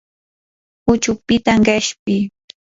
[0.85, 2.15] huchupita qishpi.